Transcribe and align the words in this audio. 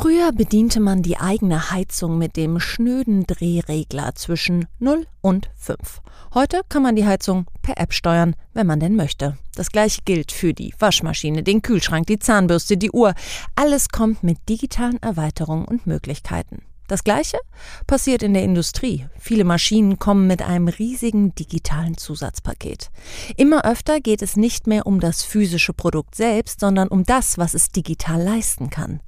Früher 0.00 0.30
bediente 0.30 0.78
man 0.78 1.02
die 1.02 1.16
eigene 1.16 1.72
Heizung 1.72 2.18
mit 2.18 2.36
dem 2.36 2.60
schnöden 2.60 3.26
Drehregler 3.26 4.14
zwischen 4.14 4.66
0 4.78 5.08
und 5.22 5.50
5. 5.56 6.02
Heute 6.34 6.60
kann 6.68 6.84
man 6.84 6.94
die 6.94 7.04
Heizung 7.04 7.46
per 7.62 7.78
App 7.78 7.92
steuern, 7.92 8.36
wenn 8.54 8.68
man 8.68 8.78
denn 8.78 8.94
möchte. 8.94 9.36
Das 9.56 9.72
gleiche 9.72 10.02
gilt 10.04 10.30
für 10.30 10.54
die 10.54 10.72
Waschmaschine, 10.78 11.42
den 11.42 11.62
Kühlschrank, 11.62 12.06
die 12.06 12.20
Zahnbürste, 12.20 12.76
die 12.76 12.92
Uhr. 12.92 13.12
Alles 13.56 13.88
kommt 13.88 14.22
mit 14.22 14.38
digitalen 14.48 15.02
Erweiterungen 15.02 15.64
und 15.64 15.88
Möglichkeiten. 15.88 16.62
Das 16.88 17.04
Gleiche 17.04 17.38
passiert 17.86 18.22
in 18.22 18.32
der 18.32 18.42
Industrie. 18.42 19.06
Viele 19.18 19.44
Maschinen 19.44 19.98
kommen 19.98 20.26
mit 20.26 20.40
einem 20.40 20.68
riesigen 20.68 21.34
digitalen 21.34 21.98
Zusatzpaket. 21.98 22.90
Immer 23.36 23.66
öfter 23.66 24.00
geht 24.00 24.22
es 24.22 24.36
nicht 24.36 24.66
mehr 24.66 24.86
um 24.86 24.98
das 24.98 25.22
physische 25.22 25.74
Produkt 25.74 26.14
selbst, 26.14 26.60
sondern 26.60 26.88
um 26.88 27.04
das, 27.04 27.36
was 27.36 27.52
es 27.52 27.68
digital 27.68 28.22
leisten 28.22 28.70
kann. 28.70 29.00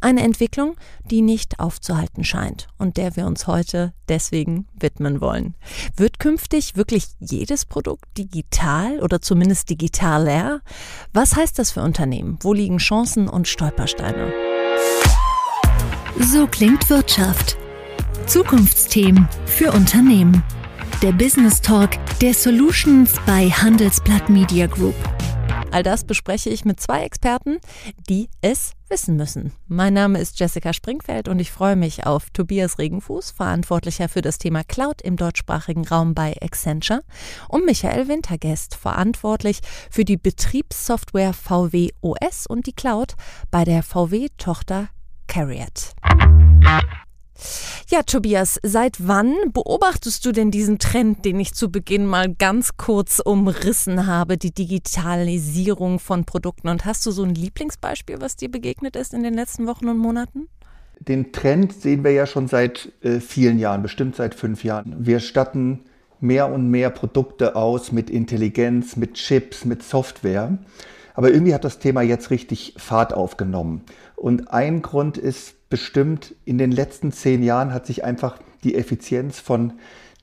Eine 0.00 0.22
Entwicklung, 0.22 0.74
die 1.04 1.22
nicht 1.22 1.60
aufzuhalten 1.60 2.24
scheint 2.24 2.66
und 2.78 2.96
der 2.96 3.14
wir 3.14 3.26
uns 3.26 3.46
heute 3.46 3.92
deswegen 4.08 4.66
widmen 4.74 5.20
wollen. 5.20 5.54
Wird 5.96 6.18
künftig 6.18 6.74
wirklich 6.74 7.06
jedes 7.20 7.64
Produkt 7.64 8.06
digital 8.18 8.98
oder 9.00 9.22
zumindest 9.22 9.70
digitaler? 9.70 10.62
Was 11.12 11.36
heißt 11.36 11.60
das 11.60 11.70
für 11.70 11.82
Unternehmen? 11.82 12.38
Wo 12.40 12.52
liegen 12.52 12.78
Chancen 12.78 13.28
und 13.28 13.46
Stolpersteine? 13.46 14.49
So 16.22 16.46
klingt 16.46 16.90
Wirtschaft. 16.90 17.56
Zukunftsthemen 18.26 19.26
für 19.46 19.72
Unternehmen. 19.72 20.42
Der 21.02 21.12
Business 21.12 21.62
Talk 21.62 21.92
der 22.20 22.34
Solutions 22.34 23.14
bei 23.24 23.48
Handelsblatt 23.48 24.28
Media 24.28 24.66
Group. 24.66 24.94
All 25.70 25.82
das 25.82 26.04
bespreche 26.04 26.50
ich 26.50 26.66
mit 26.66 26.78
zwei 26.78 27.04
Experten, 27.04 27.56
die 28.10 28.28
es 28.42 28.74
wissen 28.90 29.16
müssen. 29.16 29.52
Mein 29.66 29.94
Name 29.94 30.18
ist 30.20 30.38
Jessica 30.38 30.74
Springfeld 30.74 31.26
und 31.26 31.38
ich 31.38 31.50
freue 31.50 31.76
mich 31.76 32.04
auf 32.04 32.28
Tobias 32.30 32.78
Regenfuß, 32.78 33.30
Verantwortlicher 33.30 34.10
für 34.10 34.20
das 34.20 34.36
Thema 34.36 34.62
Cloud 34.62 35.00
im 35.00 35.16
deutschsprachigen 35.16 35.88
Raum 35.88 36.14
bei 36.14 36.36
Accenture, 36.42 37.02
und 37.48 37.64
Michael 37.64 38.08
Wintergest, 38.08 38.74
verantwortlich 38.74 39.60
für 39.90 40.04
die 40.04 40.18
Betriebssoftware 40.18 41.32
VW 41.32 41.88
OS 42.02 42.46
und 42.46 42.66
die 42.66 42.74
Cloud 42.74 43.14
bei 43.50 43.64
der 43.64 43.82
VW-Tochter 43.82 44.90
Carriot. 45.30 45.92
Ja, 47.88 48.02
Tobias, 48.02 48.58
seit 48.64 49.06
wann 49.06 49.34
beobachtest 49.52 50.26
du 50.26 50.32
denn 50.32 50.50
diesen 50.50 50.80
Trend, 50.80 51.24
den 51.24 51.38
ich 51.38 51.54
zu 51.54 51.70
Beginn 51.70 52.04
mal 52.04 52.34
ganz 52.34 52.76
kurz 52.76 53.20
umrissen 53.24 54.08
habe, 54.08 54.36
die 54.36 54.52
Digitalisierung 54.52 56.00
von 56.00 56.24
Produkten? 56.24 56.68
Und 56.68 56.84
hast 56.84 57.06
du 57.06 57.12
so 57.12 57.22
ein 57.22 57.34
Lieblingsbeispiel, 57.34 58.20
was 58.20 58.36
dir 58.36 58.50
begegnet 58.50 58.96
ist 58.96 59.14
in 59.14 59.22
den 59.22 59.34
letzten 59.34 59.68
Wochen 59.68 59.88
und 59.88 59.98
Monaten? 59.98 60.48
Den 60.98 61.32
Trend 61.32 61.72
sehen 61.72 62.02
wir 62.02 62.10
ja 62.10 62.26
schon 62.26 62.48
seit 62.48 62.92
äh, 63.02 63.20
vielen 63.20 63.60
Jahren, 63.60 63.82
bestimmt 63.82 64.16
seit 64.16 64.34
fünf 64.34 64.64
Jahren. 64.64 64.96
Wir 64.98 65.20
statten 65.20 65.84
mehr 66.18 66.52
und 66.52 66.70
mehr 66.70 66.90
Produkte 66.90 67.54
aus 67.54 67.92
mit 67.92 68.10
Intelligenz, 68.10 68.96
mit 68.96 69.14
Chips, 69.14 69.64
mit 69.64 69.84
Software. 69.84 70.58
Aber 71.14 71.30
irgendwie 71.30 71.54
hat 71.54 71.64
das 71.64 71.78
Thema 71.78 72.02
jetzt 72.02 72.30
richtig 72.30 72.74
Fahrt 72.76 73.12
aufgenommen. 73.12 73.82
Und 74.20 74.52
ein 74.52 74.82
Grund 74.82 75.16
ist 75.16 75.70
bestimmt, 75.70 76.34
in 76.44 76.58
den 76.58 76.72
letzten 76.72 77.10
zehn 77.10 77.42
Jahren 77.42 77.72
hat 77.72 77.86
sich 77.86 78.04
einfach 78.04 78.36
die 78.62 78.74
Effizienz 78.74 79.40
von 79.40 79.72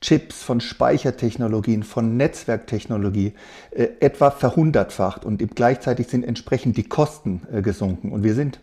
Chips, 0.00 0.40
von 0.44 0.60
Speichertechnologien, 0.60 1.82
von 1.82 2.16
Netzwerktechnologie 2.16 3.32
äh, 3.72 3.88
etwa 3.98 4.30
verhundertfacht 4.30 5.24
und 5.24 5.42
gleichzeitig 5.56 6.06
sind 6.06 6.24
entsprechend 6.24 6.76
die 6.76 6.88
Kosten 6.88 7.42
äh, 7.52 7.60
gesunken. 7.60 8.12
Und 8.12 8.22
wir 8.22 8.34
sind 8.34 8.60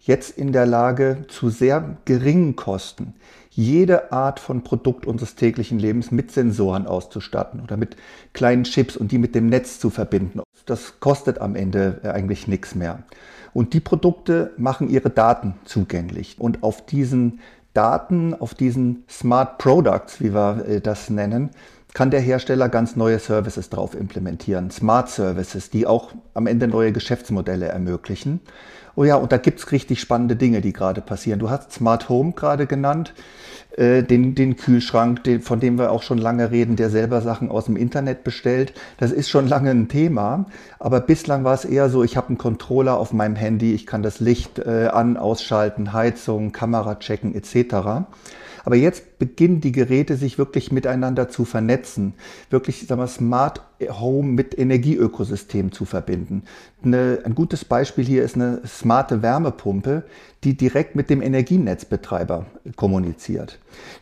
jetzt 0.00 0.38
in 0.38 0.50
der 0.50 0.64
Lage, 0.64 1.26
zu 1.28 1.50
sehr 1.50 1.98
geringen 2.06 2.56
Kosten 2.56 3.12
jede 3.60 4.10
Art 4.10 4.40
von 4.40 4.62
Produkt 4.62 5.06
unseres 5.06 5.34
täglichen 5.34 5.78
Lebens 5.78 6.10
mit 6.10 6.32
Sensoren 6.32 6.86
auszustatten 6.86 7.60
oder 7.60 7.76
mit 7.76 7.96
kleinen 8.32 8.64
Chips 8.64 8.96
und 8.96 9.12
die 9.12 9.18
mit 9.18 9.34
dem 9.34 9.48
Netz 9.48 9.78
zu 9.78 9.90
verbinden. 9.90 10.40
Das 10.64 10.98
kostet 11.00 11.40
am 11.40 11.54
Ende 11.54 12.00
äh, 12.02 12.08
eigentlich 12.08 12.48
nichts 12.48 12.74
mehr. 12.74 13.02
Und 13.52 13.74
die 13.74 13.80
Produkte 13.80 14.52
machen 14.56 14.88
ihre 14.88 15.10
Daten 15.10 15.54
zugänglich. 15.64 16.36
Und 16.38 16.62
auf 16.62 16.86
diesen 16.86 17.40
Daten, 17.74 18.34
auf 18.34 18.54
diesen 18.54 19.04
Smart 19.10 19.58
Products, 19.58 20.20
wie 20.20 20.32
wir 20.32 20.64
äh, 20.66 20.80
das 20.80 21.10
nennen, 21.10 21.50
kann 21.92 22.10
der 22.10 22.20
Hersteller 22.20 22.68
ganz 22.68 22.96
neue 22.96 23.18
Services 23.18 23.68
drauf 23.68 23.94
implementieren. 23.94 24.70
Smart 24.70 25.10
Services, 25.10 25.70
die 25.70 25.86
auch 25.86 26.12
am 26.34 26.46
Ende 26.46 26.66
neue 26.66 26.92
Geschäftsmodelle 26.92 27.66
ermöglichen. 27.66 28.40
Oh 29.00 29.04
ja, 29.04 29.16
und 29.16 29.32
da 29.32 29.38
gibt's 29.38 29.72
richtig 29.72 29.98
spannende 29.98 30.36
Dinge, 30.36 30.60
die 30.60 30.74
gerade 30.74 31.00
passieren. 31.00 31.40
Du 31.40 31.48
hast 31.48 31.72
Smart 31.72 32.10
Home 32.10 32.32
gerade 32.32 32.66
genannt, 32.66 33.14
äh, 33.76 34.02
den, 34.02 34.34
den 34.34 34.56
Kühlschrank, 34.56 35.24
den, 35.24 35.40
von 35.40 35.60
dem 35.60 35.78
wir 35.78 35.92
auch 35.92 36.02
schon 36.02 36.18
lange 36.18 36.50
reden, 36.50 36.76
der 36.76 36.90
selber 36.90 37.20
Sachen 37.20 37.50
aus 37.50 37.66
dem 37.66 37.76
Internet 37.76 38.24
bestellt. 38.24 38.72
Das 38.98 39.12
ist 39.12 39.30
schon 39.30 39.48
lange 39.48 39.70
ein 39.70 39.88
Thema, 39.88 40.46
aber 40.78 41.00
bislang 41.00 41.44
war 41.44 41.54
es 41.54 41.64
eher 41.64 41.88
so, 41.88 42.02
ich 42.02 42.16
habe 42.16 42.28
einen 42.28 42.38
Controller 42.38 42.98
auf 42.98 43.12
meinem 43.12 43.36
Handy, 43.36 43.72
ich 43.72 43.86
kann 43.86 44.02
das 44.02 44.20
Licht 44.20 44.58
äh, 44.58 44.88
an, 44.92 45.16
ausschalten, 45.16 45.92
Heizung, 45.92 46.52
Kamera 46.52 46.96
checken 46.96 47.34
etc. 47.34 48.06
Aber 48.64 48.76
jetzt 48.76 49.18
beginnen 49.18 49.60
die 49.60 49.72
Geräte 49.72 50.16
sich 50.16 50.38
wirklich 50.38 50.72
miteinander 50.72 51.28
zu 51.28 51.44
vernetzen, 51.44 52.14
wirklich 52.50 52.86
sagen 52.86 53.00
wir, 53.00 53.06
Smart 53.06 53.62
Home 53.88 54.28
mit 54.28 54.58
Energieökosystem 54.58 55.72
zu 55.72 55.84
verbinden. 55.84 56.42
Eine, 56.82 57.20
ein 57.24 57.34
gutes 57.34 57.64
Beispiel 57.64 58.04
hier 58.04 58.22
ist 58.22 58.34
eine 58.34 58.60
smarte 58.66 59.22
Wärmepumpe, 59.22 60.04
die 60.44 60.56
direkt 60.56 60.96
mit 60.96 61.10
dem 61.10 61.20
Energienetzbetreiber 61.20 62.46
kommuniziert, 62.76 63.58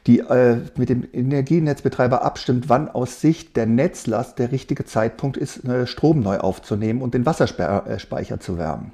die 0.07 0.21
äh, 0.21 0.59
mit 0.77 0.89
dem 0.89 1.05
Energienetzbetreiber 1.13 2.23
abstimmt, 2.23 2.69
wann 2.69 2.89
aus 2.89 3.21
Sicht 3.21 3.57
der 3.57 3.67
Netzlast 3.67 4.39
der 4.39 4.53
richtige 4.53 4.85
Zeitpunkt 4.85 5.37
ist, 5.37 5.65
äh, 5.65 5.87
Strom 5.87 6.21
neu 6.21 6.39
aufzunehmen 6.39 7.03
und 7.03 7.15
den 7.15 7.27
Wasserspeicher 7.27 8.39
zu 8.39 8.57
wärmen. 8.57 8.93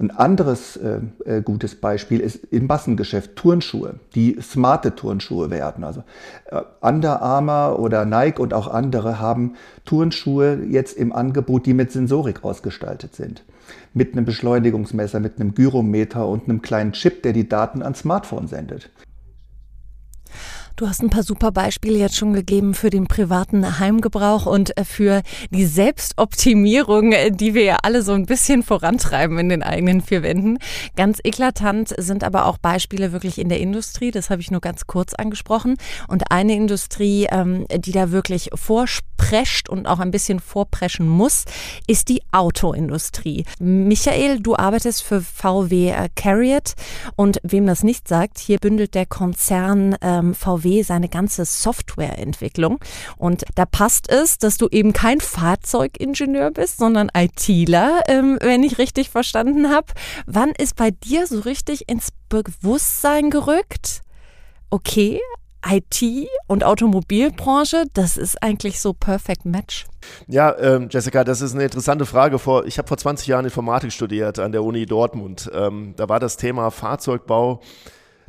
Ein 0.00 0.10
anderes 0.10 0.78
äh, 0.78 1.00
äh, 1.26 1.42
gutes 1.42 1.74
Beispiel 1.74 2.20
ist 2.20 2.44
im 2.50 2.66
Massengeschäft 2.66 3.36
Turnschuhe, 3.36 3.96
die 4.14 4.38
smarte 4.40 4.96
Turnschuhe 4.96 5.50
werden. 5.50 5.84
Also 5.84 6.02
äh, 6.46 6.62
Under 6.80 7.20
Armour 7.20 7.78
oder 7.78 8.06
Nike 8.06 8.40
und 8.40 8.54
auch 8.54 8.66
andere 8.66 9.20
haben 9.20 9.56
Turnschuhe 9.84 10.64
jetzt 10.68 10.96
im 10.96 11.12
Angebot, 11.12 11.66
die 11.66 11.74
mit 11.74 11.92
Sensorik 11.92 12.44
ausgestaltet 12.44 13.14
sind. 13.14 13.44
Mit 13.94 14.12
einem 14.12 14.24
Beschleunigungsmesser, 14.24 15.20
mit 15.20 15.40
einem 15.40 15.54
Gyrometer 15.54 16.26
und 16.26 16.44
einem 16.44 16.62
kleinen 16.62 16.92
Chip, 16.92 17.22
der 17.22 17.32
die 17.32 17.48
Daten 17.48 17.82
ans 17.82 18.00
Smartphone 18.00 18.46
sendet. 18.46 18.90
Du 20.76 20.88
hast 20.88 21.02
ein 21.02 21.10
paar 21.10 21.22
super 21.22 21.52
Beispiele 21.52 21.98
jetzt 21.98 22.16
schon 22.16 22.32
gegeben 22.32 22.74
für 22.74 22.90
den 22.90 23.06
privaten 23.06 23.78
Heimgebrauch 23.78 24.46
und 24.46 24.76
äh, 24.78 24.84
für 24.84 25.22
die 25.50 25.66
Selbstoptimierung, 25.66 27.12
äh, 27.12 27.30
die 27.30 27.54
wir 27.54 27.64
ja 27.64 27.78
alle 27.82 28.02
so 28.02 28.12
ein 28.12 28.26
bisschen 28.26 28.62
vorantreiben 28.62 29.38
in 29.38 29.48
den 29.48 29.62
eigenen 29.62 30.00
vier 30.00 30.22
Wänden. 30.22 30.58
Ganz 30.96 31.18
eklatant 31.22 31.94
sind 31.98 32.24
aber 32.24 32.46
auch 32.46 32.58
Beispiele 32.58 33.12
wirklich 33.12 33.38
in 33.38 33.48
der 33.48 33.60
Industrie. 33.60 34.10
Das 34.10 34.30
habe 34.30 34.40
ich 34.40 34.50
nur 34.50 34.60
ganz 34.60 34.86
kurz 34.86 35.14
angesprochen. 35.14 35.76
Und 36.08 36.30
eine 36.30 36.54
Industrie, 36.54 37.26
ähm, 37.30 37.66
die 37.70 37.92
da 37.92 38.10
wirklich 38.10 38.50
vorsprescht 38.54 39.68
und 39.68 39.86
auch 39.86 39.98
ein 39.98 40.10
bisschen 40.10 40.40
vorpreschen 40.40 41.06
muss, 41.06 41.44
ist 41.86 42.08
die 42.08 42.22
Autoindustrie. 42.32 43.44
Michael, 43.58 44.40
du 44.40 44.56
arbeitest 44.56 45.02
für 45.02 45.20
VW 45.20 45.90
äh, 45.90 46.08
Carriot 46.16 46.74
und 47.16 47.38
wem 47.42 47.66
das 47.66 47.82
nicht 47.82 48.08
sagt, 48.08 48.38
hier 48.38 48.58
bündelt 48.58 48.94
der 48.94 49.06
Konzern 49.06 49.96
ähm, 50.00 50.34
VW 50.60 50.82
seine 50.82 51.08
ganze 51.08 51.44
Softwareentwicklung. 51.44 52.78
Und 53.16 53.44
da 53.54 53.66
passt 53.66 54.10
es, 54.10 54.38
dass 54.38 54.56
du 54.56 54.68
eben 54.70 54.92
kein 54.92 55.20
Fahrzeugingenieur 55.20 56.50
bist, 56.50 56.78
sondern 56.78 57.10
ITler, 57.14 58.02
ähm, 58.08 58.38
wenn 58.40 58.62
ich 58.62 58.78
richtig 58.78 59.10
verstanden 59.10 59.70
habe. 59.70 59.88
Wann 60.26 60.50
ist 60.50 60.76
bei 60.76 60.90
dir 60.90 61.26
so 61.26 61.40
richtig 61.40 61.88
ins 61.88 62.08
Bewusstsein 62.28 63.30
gerückt? 63.30 64.02
Okay, 64.70 65.20
IT 65.66 66.28
und 66.46 66.64
Automobilbranche, 66.64 67.84
das 67.92 68.16
ist 68.16 68.42
eigentlich 68.42 68.80
so 68.80 68.92
Perfect 68.92 69.44
Match. 69.44 69.86
Ja, 70.26 70.56
ähm, 70.58 70.88
Jessica, 70.90 71.24
das 71.24 71.42
ist 71.42 71.54
eine 71.54 71.64
interessante 71.64 72.06
Frage. 72.06 72.38
Vor, 72.38 72.64
ich 72.64 72.78
habe 72.78 72.88
vor 72.88 72.96
20 72.96 73.26
Jahren 73.26 73.44
Informatik 73.44 73.92
studiert 73.92 74.38
an 74.38 74.52
der 74.52 74.64
Uni 74.64 74.86
Dortmund. 74.86 75.50
Ähm, 75.52 75.94
da 75.96 76.08
war 76.08 76.20
das 76.20 76.36
Thema 76.36 76.70
Fahrzeugbau 76.70 77.60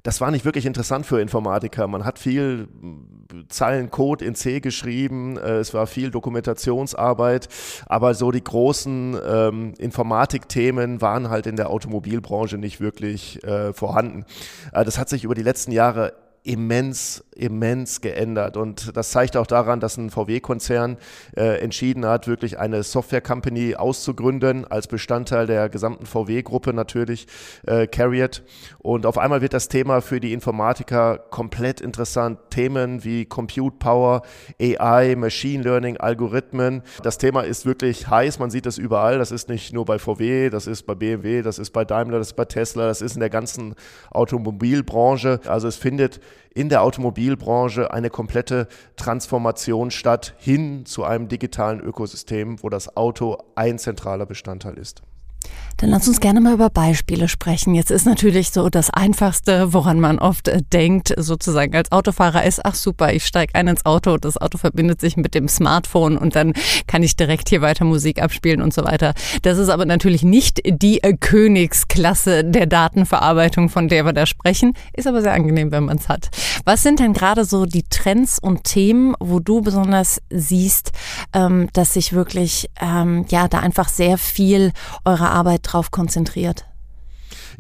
das 0.04 0.22
war 0.22 0.32
nicht 0.32 0.46
wirklich 0.46 0.66
interessant 0.66 1.06
für 1.06 1.22
Informatiker. 1.22 1.88
Man 1.88 2.06
hat 2.06 2.20
viel 2.20 2.68
hm, 2.80 3.46
Zeilen 3.50 3.90
Code 3.90 4.26
in 4.26 4.36
C 4.36 4.60
geschrieben, 4.60 5.38
äh, 5.38 5.58
es 5.58 5.74
war 5.74 5.88
viel 5.88 6.12
Dokumentationsarbeit, 6.12 7.48
aber 7.86 8.14
so 8.14 8.32
die 8.32 8.44
großen 8.44 9.18
ähm, 9.26 9.74
Informatikthemen 9.78 11.02
waren 11.02 11.30
halt 11.30 11.48
in 11.48 11.56
der 11.56 11.70
Automobilbranche 11.70 12.58
nicht 12.58 12.82
wirklich 12.82 13.44
äh, 13.44 13.74
vorhanden. 13.74 14.26
Äh, 14.74 14.84
das 14.86 14.98
hat 14.98 15.10
sich 15.10 15.24
über 15.24 15.36
die 15.36 15.44
letzten 15.44 15.72
Jahre 15.72 16.14
immens, 16.44 17.24
immens 17.36 18.02
geändert. 18.02 18.58
Und 18.58 18.96
das 18.98 19.12
zeigt 19.12 19.38
auch 19.38 19.46
daran, 19.46 19.80
dass 19.80 19.98
ein 19.98 20.10
VW-Konzern 20.10 20.98
äh, 21.36 21.60
entschieden 21.62 22.06
hat, 22.06 22.28
wirklich 22.28 22.58
eine 22.58 22.82
Software-Company 22.82 23.76
auszugründen, 23.76 24.66
als 24.66 24.88
Bestandteil 24.88 25.46
der 25.46 25.70
gesamten 25.70 26.06
VW-Gruppe 26.06 26.74
natürlich, 26.74 27.28
äh, 27.68 27.86
Carriot. 27.86 28.44
Und 28.80 29.06
auf 29.06 29.20
einmal 29.20 29.42
wird 29.42 29.54
das 29.54 29.68
Thema 29.68 30.02
für 30.02 30.20
die 30.20 30.34
Informatiker 30.34 31.20
komplett 31.30 31.80
interessant. 31.80 32.40
Themen 32.50 33.04
wie 33.04 33.26
Compute 33.26 33.78
Power, 33.78 34.24
AI, 34.60 35.16
Machine 35.16 35.64
Learning, 35.64 35.98
Algorithmen. 35.98 36.82
Das 37.04 37.20
Thema 37.20 37.42
ist 37.42 37.68
wirklich 37.68 38.08
heiß. 38.08 38.40
Man 38.40 38.50
sieht 38.50 38.66
das 38.66 38.80
überall. 38.80 39.20
Das 39.20 39.32
ist 39.32 39.48
nicht 39.48 39.74
nur 39.74 39.86
bei 39.86 40.00
VW, 40.00 40.50
das 40.50 40.66
ist 40.66 40.84
bei 40.84 40.96
BMW, 40.96 41.44
das 41.44 41.60
ist 41.60 41.70
bei 41.70 41.86
Daimler, 41.86 42.18
das 42.18 42.30
ist 42.30 42.36
bei 42.36 42.46
Tesla, 42.46 42.88
das 42.88 43.02
ist 43.02 43.14
in 43.14 43.20
der 43.20 43.30
ganzen 43.30 43.76
Automobilbranche. 44.10 45.40
Also 45.46 45.68
es 45.68 45.76
findet 45.76 46.20
in 46.54 46.70
der 46.70 46.82
Automobilbranche 46.84 47.92
eine 47.92 48.10
komplette 48.10 48.68
Transformation 48.96 49.92
statt 49.92 50.34
hin 50.38 50.86
zu 50.86 51.04
einem 51.04 51.28
digitalen 51.28 51.80
Ökosystem, 51.80 52.62
wo 52.62 52.70
das 52.70 52.96
Auto 52.98 53.38
ein 53.56 53.80
zentraler 53.80 54.26
Bestandteil 54.26 54.78
ist. 54.78 55.02
Dann 55.82 55.90
lass 55.90 56.08
uns 56.08 56.20
gerne 56.20 56.42
mal 56.42 56.54
über 56.54 56.70
Beispiele 56.70 57.28
sprechen. 57.28 57.74
Jetzt 57.74 57.90
ist 57.90 58.06
natürlich 58.06 58.52
so 58.52 58.70
das 58.70 58.92
Einfachste, 58.92 59.74
woran 59.74 60.00
man 60.00 60.20
oft 60.20 60.48
äh, 60.48 60.62
denkt, 60.72 61.12
sozusagen 61.18 61.76
als 61.76 61.92
Autofahrer 61.92 62.44
ist, 62.44 62.64
ach 62.64 62.76
super, 62.76 63.14
ich 63.14 63.26
steige 63.26 63.56
ein 63.56 63.68
ins 63.68 63.84
Auto, 63.84 64.18
das 64.18 64.38
Auto 64.38 64.60
verbindet 64.60 65.02
sich 65.02 65.18
mit 65.18 65.34
dem 65.34 65.48
Smartphone 65.48 66.20
und 66.20 66.36
dann 66.36 66.54
kann 66.86 67.02
ich 67.02 67.16
direkt 67.16 67.50
hier 67.50 67.62
weiter 67.62 67.84
Musik 67.84 68.22
abspielen 68.22 68.62
und 68.62 68.76
so 68.76 68.84
weiter. 68.84 69.16
Das 69.42 69.58
ist 69.58 69.70
aber 69.70 69.86
natürlich 69.86 70.22
nicht 70.22 70.62
die 70.64 71.02
äh, 71.02 71.14
Königsklasse 71.14 72.44
der 72.44 72.68
Datenverarbeitung, 72.68 73.70
von 73.70 73.88
der 73.88 74.06
wir 74.06 74.14
da 74.14 74.28
sprechen. 74.28 74.74
Ist 74.94 75.08
aber 75.08 75.24
sehr 75.24 75.34
angenehm, 75.34 75.72
wenn 75.72 75.86
man 75.86 75.98
es 75.98 76.10
hat. 76.10 76.30
Was 76.64 76.84
sind 76.84 77.00
denn 77.00 77.14
gerade 77.14 77.44
so 77.44 77.66
die 77.66 77.84
Trends 77.90 78.38
und 78.40 78.66
Themen, 78.66 79.16
wo 79.20 79.40
du 79.40 79.62
besonders 79.62 80.22
siehst, 80.30 80.92
ähm, 81.34 81.70
dass 81.74 81.94
sich 81.94 82.14
wirklich, 82.14 82.70
ähm, 82.80 83.26
ja, 83.30 83.48
da 83.48 83.60
einfach 83.60 83.90
sehr 83.90 84.20
viel 84.20 84.74
eurer 85.06 85.31
Arbeit 85.32 85.62
drauf 85.64 85.92
konzentriert? 85.92 86.66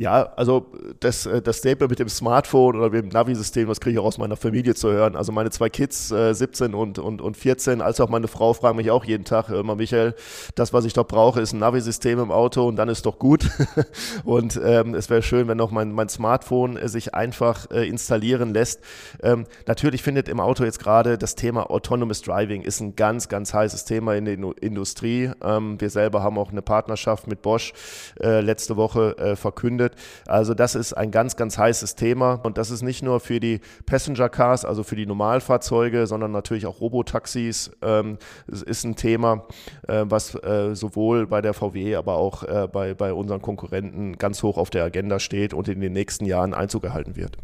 Ja, 0.01 0.33
also 0.36 0.65
das, 1.00 1.27
äh, 1.27 1.44
das 1.44 1.57
Statement 1.57 1.92
mit 1.92 2.00
dem 2.00 2.09
Smartphone 2.09 2.75
oder 2.75 2.89
mit 2.89 3.03
dem 3.03 3.09
Navi-System, 3.09 3.68
das 3.68 3.80
kriege 3.80 3.94
ich 3.94 4.00
auch 4.00 4.06
aus 4.06 4.18
meiner 4.18 4.36
Familie 4.36 4.74
zu 4.74 4.92
hören. 4.92 5.15
Also 5.15 5.31
meine 5.31 5.51
zwei 5.51 5.69
Kids, 5.69 6.09
äh, 6.09 6.33
17 6.33 6.74
und, 6.74 6.98
und, 6.98 7.21
und 7.21 7.38
14, 7.38 7.81
als 7.81 8.01
auch 8.01 8.09
meine 8.09 8.27
Frau 8.27 8.53
fragen 8.53 8.77
mich 8.77 8.89
auch 8.89 9.06
jeden 9.06 9.25
Tag 9.25 9.50
immer, 9.50 9.75
Michael, 9.75 10.15
das, 10.56 10.74
was 10.74 10.86
ich 10.86 10.94
doch 10.94 11.06
brauche, 11.06 11.39
ist 11.39 11.53
ein 11.53 11.59
Navi-System 11.59 12.18
im 12.18 12.31
Auto 12.31 12.68
und 12.68 12.77
dann 12.77 12.89
ist 12.89 13.06
doch 13.06 13.19
gut. 13.19 13.48
und 14.24 14.59
ähm, 14.65 14.95
es 14.95 15.12
wäre 15.12 15.21
schön, 15.21 15.48
wenn 15.48 15.57
noch 15.57 15.69
mein, 15.69 15.92
mein 15.92 16.09
Smartphone 16.09 16.77
äh, 16.77 16.89
sich 16.89 17.13
einfach 17.13 17.69
äh, 17.69 17.88
installieren 17.88 18.56
lässt. 18.56 18.80
Ähm, 19.21 19.45
natürlich 19.68 20.01
findet 20.01 20.30
im 20.30 20.39
Auto 20.39 20.63
jetzt 20.63 20.80
gerade 20.80 21.19
das 21.19 21.36
Thema 21.36 21.69
Autonomous 21.69 22.24
Driving 22.24 22.63
ist 22.63 22.80
ein 22.80 22.95
ganz, 22.95 23.30
ganz 23.30 23.53
heißes 23.53 23.86
Thema 23.86 24.15
in 24.15 24.25
der 24.25 24.39
Industrie. 24.63 25.30
Ähm, 25.44 25.80
wir 25.80 25.92
selber 25.92 26.24
haben 26.24 26.39
auch 26.39 26.50
eine 26.50 26.63
Partnerschaft 26.63 27.27
mit 27.27 27.44
Bosch 27.44 27.74
äh, 28.19 28.42
letzte 28.42 28.77
Woche 28.77 29.15
äh, 29.19 29.36
verkündet 29.36 29.90
findet. 29.91 30.27
Also 30.27 30.53
das 30.53 30.75
ist 30.75 30.93
ein 30.93 31.11
ganz, 31.11 31.35
ganz 31.35 31.57
heißes 31.57 31.95
Thema 31.95 32.39
und 32.43 32.57
das 32.57 32.71
ist 32.71 32.81
nicht 32.81 33.03
nur 33.03 33.19
für 33.19 33.39
die 33.39 33.59
Passenger 33.85 34.29
Cars, 34.29 34.65
also 34.65 34.83
für 34.83 34.95
die 34.95 35.05
Normalfahrzeuge, 35.05 36.07
sondern 36.07 36.31
natürlich 36.31 36.65
auch 36.65 36.81
Robotaxis. 36.81 37.71
Ähm, 37.81 38.17
ist 38.47 38.83
ein 38.83 38.95
Thema, 38.95 39.45
äh, 39.88 40.03
was 40.05 40.35
äh, 40.35 40.75
sowohl 40.75 41.27
bei 41.27 41.41
der 41.41 41.53
VW, 41.53 41.95
aber 41.95 42.15
auch 42.15 42.43
äh, 42.43 42.67
bei, 42.71 42.93
bei 42.93 43.13
unseren 43.13 43.41
Konkurrenten 43.41 44.17
ganz 44.17 44.43
hoch 44.43 44.57
auf 44.57 44.69
der 44.69 44.83
Agenda 44.83 45.19
steht 45.19 45.53
und 45.53 45.67
in 45.67 45.81
den 45.81 45.93
nächsten 45.93 46.25
Jahren 46.25 46.53
Einzug 46.53 46.83
erhalten 46.83 47.15
wird. 47.15 47.38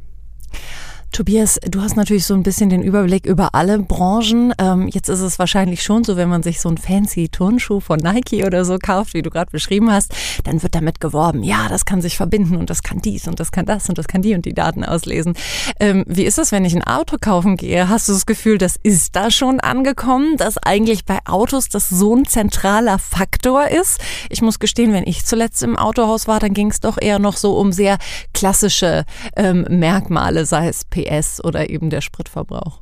Tobias, 1.11 1.57
du 1.63 1.81
hast 1.81 1.95
natürlich 1.95 2.25
so 2.25 2.33
ein 2.33 2.43
bisschen 2.43 2.69
den 2.69 2.83
Überblick 2.83 3.25
über 3.25 3.55
alle 3.55 3.79
Branchen. 3.79 4.53
Ähm, 4.59 4.87
jetzt 4.87 5.09
ist 5.09 5.21
es 5.21 5.39
wahrscheinlich 5.39 5.81
schon 5.81 6.03
so, 6.03 6.15
wenn 6.15 6.29
man 6.29 6.43
sich 6.43 6.61
so 6.61 6.69
einen 6.69 6.77
fancy 6.77 7.29
Turnschuh 7.29 7.79
von 7.79 7.97
Nike 7.99 8.45
oder 8.45 8.65
so 8.65 8.77
kauft, 8.77 9.13
wie 9.13 9.23
du 9.23 9.29
gerade 9.29 9.49
beschrieben 9.49 9.91
hast, 9.91 10.13
dann 10.43 10.61
wird 10.61 10.75
damit 10.75 10.99
geworben, 10.99 11.43
ja, 11.43 11.69
das 11.69 11.85
kann 11.85 12.01
sich 12.01 12.17
verbinden 12.17 12.55
und 12.55 12.69
das 12.69 12.83
kann 12.83 12.99
dies 12.99 13.27
und 13.27 13.39
das 13.39 13.51
kann 13.51 13.65
das 13.65 13.89
und 13.89 13.97
das 13.97 14.07
kann 14.07 14.21
die 14.21 14.35
und 14.35 14.45
die 14.45 14.53
Daten 14.53 14.83
auslesen. 14.83 15.33
Ähm, 15.79 16.03
wie 16.07 16.23
ist 16.23 16.37
es, 16.37 16.51
wenn 16.51 16.65
ich 16.65 16.75
ein 16.75 16.83
Auto 16.83 17.17
kaufen 17.19 17.57
gehe? 17.57 17.89
Hast 17.89 18.09
du 18.09 18.13
das 18.13 18.25
Gefühl, 18.25 18.57
das 18.57 18.75
ist 18.83 19.15
da 19.15 19.31
schon 19.31 19.59
angekommen, 19.59 20.37
dass 20.37 20.57
eigentlich 20.57 21.05
bei 21.05 21.19
Autos 21.25 21.69
das 21.69 21.89
so 21.89 22.15
ein 22.15 22.25
zentraler 22.25 22.99
Faktor 22.99 23.67
ist? 23.67 23.99
Ich 24.29 24.41
muss 24.41 24.59
gestehen, 24.59 24.93
wenn 24.93 25.07
ich 25.07 25.25
zuletzt 25.25 25.63
im 25.63 25.77
Autohaus 25.77 26.27
war, 26.27 26.39
dann 26.39 26.53
ging 26.53 26.69
es 26.69 26.79
doch 26.79 26.97
eher 27.01 27.17
noch 27.17 27.37
so 27.37 27.57
um 27.57 27.71
sehr 27.71 27.97
klassische 28.33 29.05
ähm, 29.35 29.65
Merkmale, 29.69 30.45
sei 30.45 30.67
es 30.67 30.85
PS 31.03 31.43
oder 31.43 31.69
eben 31.69 31.89
der 31.89 32.01
Spritverbrauch? 32.01 32.81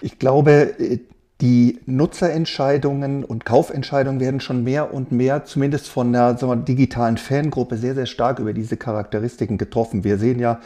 Ich 0.00 0.18
glaube, 0.18 0.74
äh, 0.78 0.98
die 1.40 1.80
Nutzerentscheidungen 1.86 3.24
und 3.24 3.44
Kaufentscheidungen 3.44 4.20
werden 4.20 4.38
schon 4.38 4.62
mehr 4.62 4.94
und 4.94 5.10
mehr, 5.10 5.44
zumindest 5.44 5.88
von 5.88 6.12
der 6.12 6.38
wir, 6.38 6.64
digitalen 6.64 7.16
Fangruppe, 7.16 7.78
sehr, 7.78 7.96
sehr 7.96 8.06
stark 8.06 8.38
über 8.38 8.52
diese 8.52 8.76
Charakteristiken 8.76 9.58
getroffen. 9.58 10.04
Wir 10.04 10.18
sehen 10.18 10.38
ja 10.38 10.60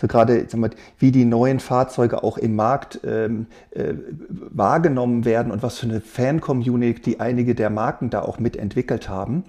so 0.00 0.06
gerade, 0.06 0.46
wir, 0.46 0.76
wie 1.00 1.10
die 1.10 1.24
neuen 1.24 1.58
Fahrzeuge 1.58 2.22
auch 2.22 2.38
im 2.38 2.54
Markt 2.54 3.00
ähm, 3.04 3.46
äh, 3.72 3.94
wahrgenommen 4.28 5.24
werden 5.24 5.50
und 5.50 5.64
was 5.64 5.78
für 5.78 5.86
eine 5.86 6.00
Fan-Community 6.00 7.16
einige 7.18 7.56
der 7.56 7.70
Marken 7.70 8.08
da 8.10 8.22
auch 8.22 8.38
mitentwickelt 8.38 9.08
haben. 9.08 9.42